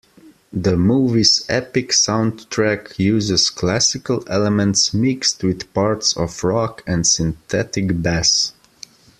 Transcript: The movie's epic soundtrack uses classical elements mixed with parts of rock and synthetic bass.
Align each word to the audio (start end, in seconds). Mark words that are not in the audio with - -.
The 0.51 0.75
movie's 0.77 1.45
epic 1.47 1.89
soundtrack 1.89 2.97
uses 2.97 3.51
classical 3.51 4.23
elements 4.25 4.95
mixed 4.95 5.43
with 5.43 5.71
parts 5.75 6.17
of 6.17 6.43
rock 6.43 6.81
and 6.87 7.05
synthetic 7.05 8.01
bass. 8.01 8.51